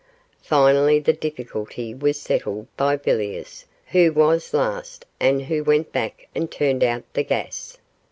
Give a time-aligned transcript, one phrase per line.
[0.41, 6.49] Finally the difficulty was settled by Villiers, who was last, and who went back and
[6.51, 7.77] turned out the gas.